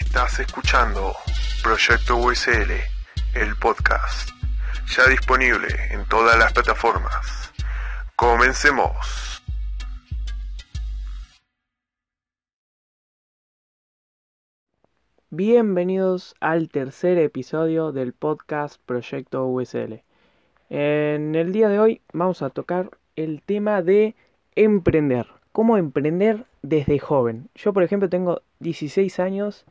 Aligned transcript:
Estás 0.00 0.40
escuchando 0.40 1.12
Proyecto 1.62 2.16
USL, 2.16 2.70
el 3.34 3.56
podcast, 3.60 4.30
ya 4.86 5.06
disponible 5.06 5.68
en 5.90 6.06
todas 6.06 6.38
las 6.38 6.50
plataformas. 6.54 7.52
Comencemos. 8.16 9.42
Bienvenidos 15.28 16.36
al 16.40 16.70
tercer 16.70 17.18
episodio 17.18 17.92
del 17.92 18.14
podcast 18.14 18.80
Proyecto 18.86 19.46
USL. 19.46 20.02
En 20.70 21.34
el 21.34 21.52
día 21.52 21.68
de 21.68 21.78
hoy 21.78 22.00
vamos 22.14 22.40
a 22.40 22.48
tocar 22.48 22.96
el 23.14 23.42
tema 23.42 23.82
de 23.82 24.14
emprender. 24.54 25.26
¿Cómo 25.52 25.76
emprender 25.76 26.46
desde 26.62 26.98
joven? 26.98 27.50
Yo, 27.54 27.74
por 27.74 27.82
ejemplo, 27.82 28.08
tengo 28.08 28.40
16 28.60 29.20
años 29.20 29.66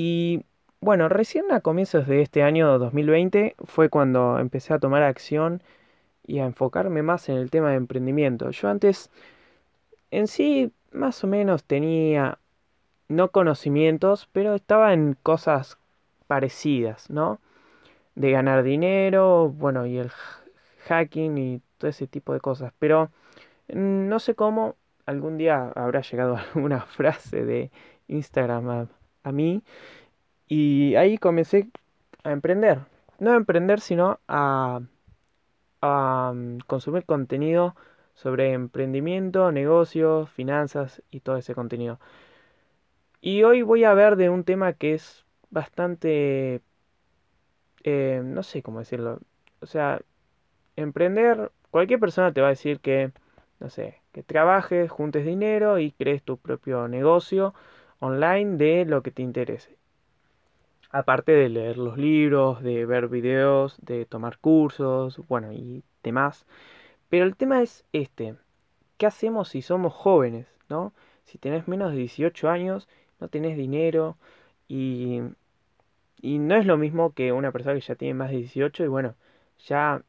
y 0.00 0.44
bueno, 0.80 1.08
recién 1.08 1.50
a 1.50 1.60
comienzos 1.60 2.06
de 2.06 2.22
este 2.22 2.44
año 2.44 2.78
2020 2.78 3.56
fue 3.64 3.88
cuando 3.88 4.38
empecé 4.38 4.72
a 4.72 4.78
tomar 4.78 5.02
acción 5.02 5.60
y 6.24 6.38
a 6.38 6.46
enfocarme 6.46 7.02
más 7.02 7.28
en 7.28 7.36
el 7.36 7.50
tema 7.50 7.70
de 7.70 7.78
emprendimiento. 7.78 8.48
Yo 8.52 8.68
antes 8.68 9.10
en 10.12 10.28
sí 10.28 10.70
más 10.92 11.24
o 11.24 11.26
menos 11.26 11.64
tenía 11.64 12.38
no 13.08 13.32
conocimientos, 13.32 14.28
pero 14.30 14.54
estaba 14.54 14.92
en 14.94 15.16
cosas 15.20 15.78
parecidas, 16.28 17.10
¿no? 17.10 17.40
De 18.14 18.30
ganar 18.30 18.62
dinero, 18.62 19.48
bueno, 19.50 19.84
y 19.84 19.98
el 19.98 20.12
hacking 20.86 21.38
y 21.38 21.62
todo 21.78 21.90
ese 21.90 22.06
tipo 22.06 22.34
de 22.34 22.40
cosas. 22.40 22.72
Pero 22.78 23.10
mm, 23.68 24.08
no 24.08 24.20
sé 24.20 24.36
cómo 24.36 24.76
algún 25.06 25.38
día 25.38 25.72
habrá 25.74 26.02
llegado 26.02 26.36
alguna 26.54 26.82
frase 26.82 27.44
de 27.44 27.72
Instagram 28.06 28.88
a, 29.22 29.32
mí 29.32 29.62
y 30.48 30.94
ahí 30.96 31.18
comencé 31.18 31.68
a 32.24 32.32
emprender. 32.32 32.80
No 33.18 33.32
a 33.32 33.36
emprender, 33.36 33.80
sino 33.80 34.20
a, 34.28 34.80
a 35.82 36.32
mm, 36.34 36.58
consumir 36.66 37.04
contenido 37.04 37.74
sobre 38.14 38.52
emprendimiento, 38.52 39.52
negocios, 39.52 40.30
finanzas 40.30 41.02
y 41.10 41.20
todo 41.20 41.36
ese 41.36 41.54
contenido. 41.54 42.00
Y 43.20 43.42
hoy 43.42 43.62
voy 43.62 43.84
a 43.84 43.94
ver 43.94 44.16
de 44.16 44.30
un 44.30 44.44
tema 44.44 44.72
que 44.72 44.94
es 44.94 45.24
bastante... 45.50 46.62
Eh, 47.84 48.22
no 48.24 48.42
sé 48.42 48.62
cómo 48.62 48.80
decirlo. 48.80 49.20
O 49.60 49.66
sea, 49.66 50.00
emprender, 50.76 51.52
cualquier 51.70 52.00
persona 52.00 52.32
te 52.32 52.40
va 52.40 52.48
a 52.48 52.50
decir 52.50 52.80
que, 52.80 53.12
no 53.60 53.70
sé, 53.70 54.00
que 54.12 54.22
trabajes, 54.22 54.90
juntes 54.90 55.24
dinero 55.26 55.78
y 55.78 55.92
crees 55.92 56.22
tu 56.22 56.38
propio 56.38 56.88
negocio 56.88 57.54
online 58.00 58.56
de 58.56 58.84
lo 58.84 59.02
que 59.02 59.10
te 59.10 59.22
interese. 59.22 59.76
Aparte 60.90 61.32
de 61.32 61.48
leer 61.48 61.76
los 61.78 61.98
libros, 61.98 62.62
de 62.62 62.86
ver 62.86 63.08
videos, 63.08 63.76
de 63.82 64.06
tomar 64.06 64.38
cursos, 64.38 65.20
bueno, 65.28 65.52
y 65.52 65.82
demás. 66.02 66.46
Pero 67.08 67.24
el 67.24 67.36
tema 67.36 67.62
es 67.62 67.84
este. 67.92 68.36
¿Qué 68.96 69.06
hacemos 69.06 69.50
si 69.50 69.62
somos 69.62 69.92
jóvenes, 69.92 70.46
no? 70.68 70.92
Si 71.24 71.38
tenés 71.38 71.68
menos 71.68 71.92
de 71.92 71.98
18 71.98 72.48
años, 72.48 72.88
no 73.20 73.28
tenés 73.28 73.56
dinero 73.56 74.16
y, 74.66 75.20
y 76.20 76.38
no 76.38 76.56
es 76.56 76.66
lo 76.66 76.78
mismo 76.78 77.12
que 77.12 77.32
una 77.32 77.52
persona 77.52 77.74
que 77.74 77.80
ya 77.80 77.94
tiene 77.94 78.14
más 78.14 78.30
de 78.30 78.38
18 78.38 78.84
y 78.84 78.88
bueno, 78.88 79.14
ya 79.66 80.02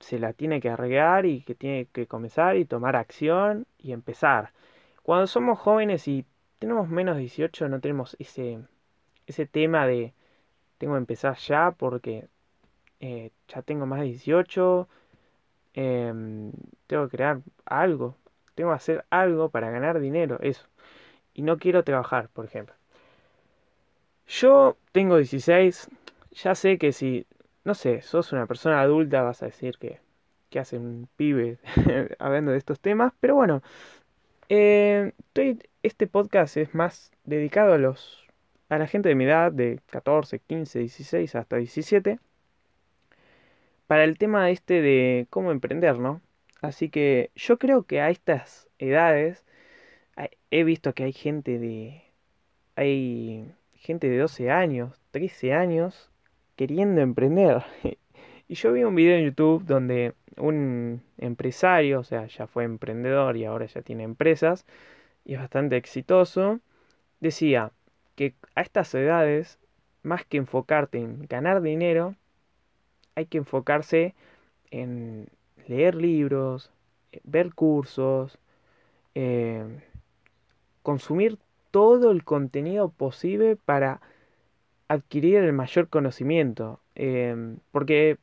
se 0.00 0.18
la 0.18 0.32
tiene 0.32 0.60
que 0.60 0.70
arreglar 0.70 1.26
y 1.26 1.42
que 1.42 1.54
tiene 1.54 1.86
que 1.86 2.06
comenzar 2.06 2.56
y 2.56 2.64
tomar 2.64 2.96
acción 2.96 3.66
y 3.78 3.92
empezar. 3.92 4.52
Cuando 5.02 5.26
somos 5.26 5.58
jóvenes 5.58 6.06
y 6.08 6.24
tenemos 6.58 6.88
menos 6.88 7.16
de 7.16 7.22
18 7.22 7.68
no 7.68 7.80
tenemos 7.80 8.16
ese, 8.18 8.60
ese 9.26 9.46
tema 9.46 9.86
de 9.86 10.14
tengo 10.78 10.94
que 10.94 10.98
empezar 10.98 11.36
ya 11.36 11.72
porque 11.72 12.28
eh, 13.00 13.30
ya 13.48 13.62
tengo 13.62 13.86
más 13.86 14.00
de 14.00 14.06
18, 14.06 14.88
em, 15.74 16.52
tengo 16.86 17.08
que 17.08 17.16
crear 17.16 17.40
algo, 17.66 18.16
tengo 18.54 18.70
que 18.70 18.76
hacer 18.76 19.04
algo 19.10 19.50
para 19.50 19.70
ganar 19.70 20.00
dinero, 20.00 20.38
eso. 20.40 20.66
Y 21.34 21.42
no 21.42 21.58
quiero 21.58 21.84
trabajar, 21.84 22.28
por 22.30 22.46
ejemplo. 22.46 22.74
Yo 24.26 24.76
tengo 24.92 25.16
16, 25.16 25.88
ya 26.32 26.54
sé 26.54 26.78
que 26.78 26.92
si 26.92 27.26
no 27.64 27.74
sé, 27.74 28.00
sos 28.02 28.32
una 28.32 28.46
persona 28.46 28.80
adulta, 28.80 29.22
vas 29.22 29.42
a 29.42 29.46
decir 29.46 29.76
que, 29.78 30.00
que 30.50 30.60
hace 30.60 30.78
un 30.78 31.08
pibe 31.16 31.58
hablando 32.18 32.52
de 32.52 32.58
estos 32.58 32.80
temas, 32.80 33.12
pero 33.20 33.34
bueno, 33.34 33.62
eh, 34.48 35.12
este 35.82 36.06
podcast 36.06 36.56
es 36.56 36.74
más 36.74 37.12
dedicado 37.24 37.74
a 37.74 37.78
los 37.78 38.24
a 38.68 38.78
la 38.78 38.86
gente 38.88 39.08
de 39.08 39.14
mi 39.14 39.24
edad, 39.24 39.52
de 39.52 39.80
14, 39.90 40.40
15, 40.40 40.80
16 40.80 41.34
hasta 41.36 41.56
17, 41.56 42.18
para 43.86 44.04
el 44.04 44.18
tema 44.18 44.50
este 44.50 44.82
de 44.82 45.26
cómo 45.30 45.52
emprender, 45.52 45.98
¿no? 45.98 46.20
Así 46.62 46.88
que 46.88 47.30
yo 47.36 47.58
creo 47.58 47.84
que 47.84 48.00
a 48.00 48.10
estas 48.10 48.68
edades 48.78 49.44
he 50.50 50.64
visto 50.64 50.94
que 50.94 51.04
hay 51.04 51.12
gente 51.12 51.58
de 51.58 52.02
hay 52.76 53.52
gente 53.74 54.08
de 54.08 54.18
12 54.18 54.50
años, 54.50 55.00
13 55.12 55.54
años 55.54 56.10
queriendo 56.56 57.00
emprender. 57.00 57.64
Y 58.48 58.54
yo 58.54 58.72
vi 58.72 58.84
un 58.84 58.94
video 58.94 59.16
en 59.16 59.24
YouTube 59.24 59.64
donde 59.64 60.14
un 60.36 61.02
empresario, 61.18 62.00
o 62.00 62.04
sea, 62.04 62.26
ya 62.26 62.46
fue 62.46 62.64
emprendedor 62.64 63.36
y 63.36 63.44
ahora 63.44 63.66
ya 63.66 63.82
tiene 63.82 64.04
empresas, 64.04 64.64
y 65.24 65.34
es 65.34 65.40
bastante 65.40 65.76
exitoso, 65.76 66.60
decía 67.20 67.72
que 68.14 68.34
a 68.54 68.62
estas 68.62 68.94
edades, 68.94 69.58
más 70.02 70.24
que 70.24 70.36
enfocarte 70.38 70.98
en 70.98 71.26
ganar 71.26 71.60
dinero, 71.62 72.14
hay 73.16 73.26
que 73.26 73.38
enfocarse 73.38 74.14
en 74.70 75.28
leer 75.66 75.96
libros, 75.96 76.70
ver 77.24 77.54
cursos, 77.54 78.38
eh, 79.14 79.64
consumir 80.82 81.38
todo 81.72 82.12
el 82.12 82.24
contenido 82.24 82.90
posible 82.90 83.56
para 83.56 84.00
adquirir 84.88 85.36
el 85.38 85.52
mayor 85.52 85.88
conocimiento. 85.88 86.80
Em, 86.94 87.58
porque 87.72 88.18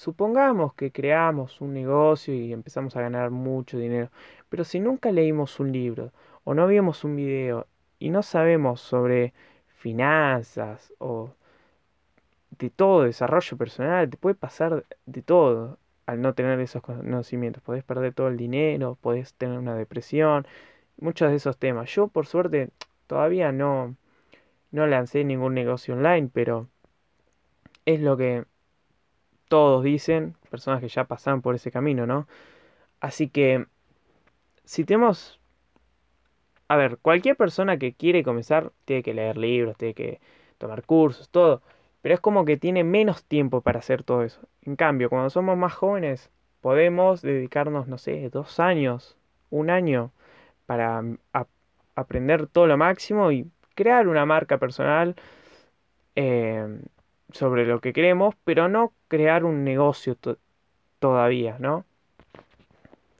supongamos 0.00 0.72
que 0.74 0.90
creamos 0.92 1.60
un 1.60 1.74
negocio 1.74 2.32
y 2.34 2.54
empezamos 2.54 2.96
a 2.96 3.02
ganar 3.02 3.30
mucho 3.30 3.78
dinero, 3.78 4.10
pero 4.48 4.64
si 4.64 4.80
nunca 4.80 5.12
leímos 5.12 5.60
un 5.60 5.72
libro 5.72 6.12
o 6.44 6.54
no 6.54 6.66
vimos 6.66 7.04
un 7.04 7.16
video 7.16 7.66
y 7.98 8.08
no 8.08 8.22
sabemos 8.22 8.80
sobre 8.80 9.34
finanzas 9.68 10.94
o 10.98 11.34
de 12.58 12.70
todo, 12.70 13.02
desarrollo 13.04 13.56
personal, 13.58 14.08
te 14.08 14.16
puede 14.16 14.34
pasar 14.34 14.86
de 15.04 15.22
todo 15.22 15.78
al 16.06 16.22
no 16.22 16.34
tener 16.34 16.58
esos 16.60 16.82
conocimientos. 16.82 17.62
Podés 17.62 17.84
perder 17.84 18.14
todo 18.14 18.28
el 18.28 18.36
dinero, 18.38 18.96
podés 19.02 19.34
tener 19.34 19.58
una 19.58 19.74
depresión, 19.74 20.46
muchos 20.98 21.30
de 21.30 21.36
esos 21.36 21.58
temas. 21.58 21.90
Yo 21.94 22.08
por 22.08 22.26
suerte 22.26 22.70
todavía 23.06 23.52
no, 23.52 23.96
no 24.72 24.86
lancé 24.86 25.24
ningún 25.24 25.54
negocio 25.54 25.94
online, 25.94 26.30
pero 26.32 26.68
es 27.84 28.00
lo 28.00 28.16
que 28.16 28.44
todos 29.50 29.84
dicen, 29.84 30.36
personas 30.50 30.80
que 30.80 30.88
ya 30.88 31.04
pasan 31.04 31.42
por 31.42 31.56
ese 31.56 31.72
camino, 31.72 32.06
¿no? 32.06 32.28
Así 33.00 33.28
que, 33.28 33.66
si 34.64 34.84
tenemos... 34.84 35.40
A 36.68 36.76
ver, 36.76 36.98
cualquier 36.98 37.36
persona 37.36 37.78
que 37.78 37.92
quiere 37.94 38.22
comenzar 38.24 38.72
tiene 38.84 39.02
que 39.02 39.14
leer 39.14 39.36
libros, 39.36 39.76
tiene 39.76 39.94
que 39.94 40.20
tomar 40.58 40.84
cursos, 40.84 41.28
todo. 41.30 41.62
Pero 42.02 42.14
es 42.14 42.20
como 42.20 42.44
que 42.44 42.56
tiene 42.56 42.84
menos 42.84 43.24
tiempo 43.24 43.60
para 43.62 43.80
hacer 43.80 44.04
todo 44.04 44.22
eso. 44.22 44.40
En 44.62 44.76
cambio, 44.76 45.10
cuando 45.10 45.30
somos 45.30 45.56
más 45.58 45.74
jóvenes, 45.74 46.30
podemos 46.60 47.22
dedicarnos, 47.22 47.88
no 47.88 47.98
sé, 47.98 48.30
dos 48.30 48.60
años, 48.60 49.16
un 49.50 49.70
año, 49.70 50.12
para 50.66 51.02
aprender 51.96 52.46
todo 52.48 52.66
lo 52.68 52.76
máximo 52.78 53.32
y 53.32 53.50
crear 53.74 54.08
una 54.08 54.26
marca 54.26 54.58
personal 54.58 55.16
eh, 56.16 56.80
sobre 57.32 57.66
lo 57.66 57.80
que 57.80 57.92
queremos, 57.92 58.34
pero 58.44 58.68
no 58.68 58.92
crear 59.08 59.44
un 59.44 59.64
negocio 59.64 60.16
todavía, 60.98 61.56
¿no? 61.58 61.84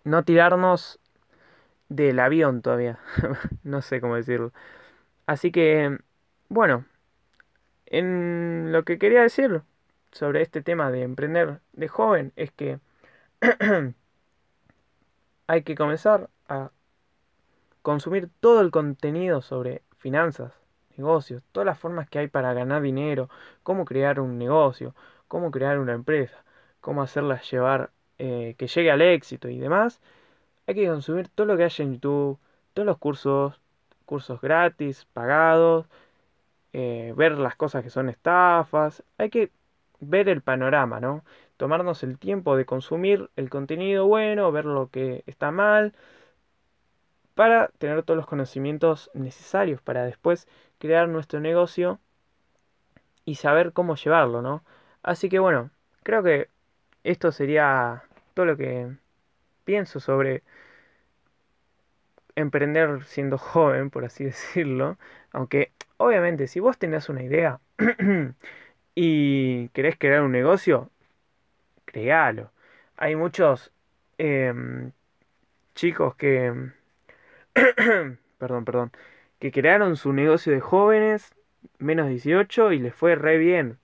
No 0.04 0.24
tirarnos 0.24 0.98
del 1.88 2.18
avión 2.20 2.62
todavía, 2.62 2.98
no 3.64 3.82
sé 3.82 4.00
cómo 4.00 4.16
decirlo. 4.16 4.52
Así 5.26 5.52
que, 5.52 5.98
bueno, 6.48 6.84
en 7.86 8.72
lo 8.72 8.84
que 8.84 8.98
quería 8.98 9.22
decir 9.22 9.62
sobre 10.12 10.42
este 10.42 10.62
tema 10.62 10.90
de 10.90 11.02
emprender 11.02 11.60
de 11.72 11.88
joven 11.88 12.32
es 12.36 12.50
que 12.52 12.78
hay 15.46 15.62
que 15.62 15.74
comenzar 15.74 16.30
a 16.48 16.70
consumir 17.82 18.28
todo 18.40 18.60
el 18.60 18.70
contenido 18.70 19.42
sobre 19.42 19.82
finanzas, 19.98 20.59
negocios, 21.00 21.42
todas 21.52 21.66
las 21.66 21.78
formas 21.78 22.08
que 22.08 22.18
hay 22.20 22.28
para 22.28 22.54
ganar 22.54 22.82
dinero, 22.82 23.28
cómo 23.62 23.84
crear 23.84 24.20
un 24.20 24.38
negocio, 24.38 24.94
cómo 25.28 25.50
crear 25.50 25.78
una 25.78 25.94
empresa, 25.94 26.44
cómo 26.80 27.02
hacerla 27.02 27.40
llevar, 27.42 27.90
eh, 28.18 28.54
que 28.58 28.66
llegue 28.68 28.90
al 28.90 29.02
éxito 29.02 29.48
y 29.48 29.58
demás, 29.58 30.00
hay 30.66 30.74
que 30.74 30.86
consumir 30.86 31.28
todo 31.28 31.46
lo 31.46 31.56
que 31.56 31.64
hay 31.64 31.72
en 31.78 31.94
YouTube, 31.94 32.38
todos 32.74 32.86
los 32.86 32.98
cursos, 32.98 33.60
cursos 34.06 34.40
gratis, 34.40 35.06
pagados, 35.12 35.86
eh, 36.72 37.14
ver 37.16 37.38
las 37.38 37.56
cosas 37.56 37.82
que 37.82 37.90
son 37.90 38.08
estafas. 38.08 39.02
Hay 39.18 39.30
que 39.30 39.50
ver 40.00 40.28
el 40.28 40.42
panorama, 40.42 41.00
¿no? 41.00 41.24
Tomarnos 41.56 42.02
el 42.02 42.18
tiempo 42.18 42.56
de 42.56 42.64
consumir 42.66 43.30
el 43.36 43.50
contenido 43.50 44.06
bueno, 44.06 44.52
ver 44.52 44.64
lo 44.64 44.88
que 44.90 45.24
está 45.26 45.50
mal, 45.50 45.94
para 47.40 47.68
tener 47.78 48.02
todos 48.02 48.18
los 48.18 48.26
conocimientos 48.26 49.10
necesarios 49.14 49.80
para 49.80 50.04
después 50.04 50.46
crear 50.78 51.08
nuestro 51.08 51.40
negocio 51.40 51.98
y 53.24 53.36
saber 53.36 53.72
cómo 53.72 53.96
llevarlo, 53.96 54.42
¿no? 54.42 54.62
Así 55.02 55.30
que 55.30 55.38
bueno, 55.38 55.70
creo 56.02 56.22
que 56.22 56.50
esto 57.02 57.32
sería 57.32 58.02
todo 58.34 58.44
lo 58.44 58.58
que 58.58 58.94
pienso 59.64 60.00
sobre 60.00 60.42
emprender 62.36 63.04
siendo 63.04 63.38
joven, 63.38 63.88
por 63.88 64.04
así 64.04 64.24
decirlo. 64.32 64.98
Aunque 65.32 65.72
obviamente 65.96 66.46
si 66.46 66.60
vos 66.60 66.76
tenés 66.76 67.08
una 67.08 67.22
idea 67.22 67.58
y 68.94 69.70
querés 69.70 69.96
crear 69.98 70.20
un 70.20 70.32
negocio, 70.32 70.90
créalo. 71.86 72.50
Hay 72.98 73.16
muchos 73.16 73.72
em, 74.18 74.92
chicos 75.74 76.14
que... 76.16 76.78
perdón, 78.38 78.64
perdón. 78.64 78.92
Que 79.38 79.52
crearon 79.52 79.96
su 79.96 80.12
negocio 80.12 80.52
de 80.52 80.60
jóvenes, 80.60 81.34
menos 81.78 82.08
18, 82.08 82.72
y 82.72 82.78
les 82.78 82.94
fue 82.94 83.14
re 83.14 83.38
bien. 83.38 83.78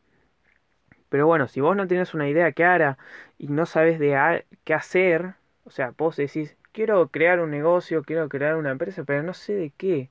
Pero 1.09 1.27
bueno, 1.27 1.49
si 1.49 1.61
vos 1.61 1.77
no 1.77 1.87
tenés 1.87 2.15
una 2.15 2.29
idea 2.29 2.53
clara 2.53 2.99
y 3.39 3.49
no 3.49 3.67
sabes 3.67 3.99
de 3.99 4.45
qué 4.65 4.75
hacer, 4.75 5.35
o 5.65 5.71
sea, 5.71 5.95
vos 5.97 6.17
decís, 6.17 6.57
quiero 6.73 7.09
crear 7.09 7.41
un 7.41 7.51
negocio, 7.51 8.03
quiero 8.03 8.29
crear 8.29 8.57
una 8.57 8.71
empresa, 8.73 9.05
pero 9.05 9.23
no 9.23 9.35
sé 9.35 9.55
de 9.55 9.71
qué. 9.71 10.11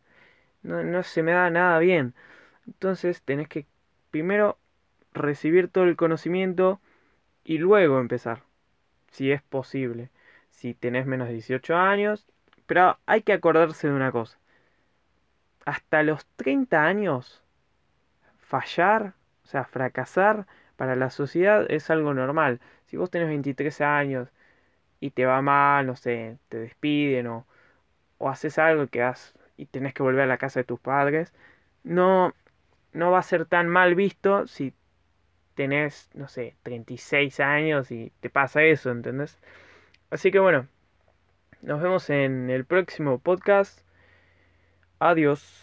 No, 0.63 0.83
no 0.83 1.03
se 1.03 1.23
me 1.23 1.33
da 1.33 1.49
nada 1.49 1.79
bien. 1.79 2.15
Entonces 2.67 3.21
tenés 3.23 3.47
que 3.49 3.67
primero 4.11 4.57
recibir 5.13 5.69
todo 5.69 5.85
el 5.85 5.97
conocimiento 5.97 6.81
y 7.45 7.59
luego 7.59 7.99
empezar. 7.99 8.43
Si 9.11 9.31
es 9.31 9.41
posible. 9.43 10.09
Si 10.51 10.73
tenés 10.73 11.05
menos 11.07 11.27
de 11.27 11.35
18 11.35 11.75
años. 11.77 12.27
Pero 12.67 12.97
hay 13.05 13.21
que 13.23 13.33
acordarse 13.33 13.87
de 13.87 13.93
una 13.93 14.11
cosa. 14.11 14.37
Hasta 15.65 16.01
los 16.03 16.25
30 16.37 16.83
años, 16.85 17.43
fallar, 18.39 19.13
o 19.43 19.47
sea, 19.47 19.65
fracasar, 19.65 20.47
para 20.77 20.95
la 20.95 21.09
sociedad 21.09 21.65
es 21.69 21.89
algo 21.89 22.13
normal. 22.13 22.59
Si 22.85 22.97
vos 22.97 23.09
tenés 23.11 23.27
23 23.29 23.81
años 23.81 24.29
y 24.99 25.11
te 25.11 25.25
va 25.25 25.41
mal, 25.41 25.87
no 25.87 25.95
sé, 25.95 26.39
te 26.49 26.59
despiden 26.59 27.27
o, 27.27 27.47
o 28.19 28.29
haces 28.29 28.59
algo 28.59 28.87
que 28.87 29.03
has, 29.03 29.35
y 29.57 29.67
tenés 29.67 29.93
que 29.93 30.03
volver 30.03 30.23
a 30.23 30.27
la 30.27 30.37
casa 30.37 30.61
de 30.61 30.65
tus 30.65 30.79
padres, 30.79 31.33
no, 31.83 32.33
no 32.93 33.11
va 33.11 33.19
a 33.19 33.23
ser 33.23 33.45
tan 33.45 33.69
mal 33.69 33.95
visto 33.95 34.47
si 34.47 34.73
tenés, 35.55 36.09
no 36.15 36.27
sé, 36.27 36.55
36 36.63 37.39
años 37.39 37.91
y 37.91 38.11
te 38.21 38.29
pasa 38.29 38.63
eso, 38.63 38.91
¿entendés? 38.91 39.39
Así 40.11 40.31
que 40.31 40.39
bueno, 40.39 40.67
nos 41.61 41.81
vemos 41.81 42.09
en 42.09 42.49
el 42.49 42.65
próximo 42.65 43.19
podcast. 43.19 43.79
Adiós. 44.99 45.61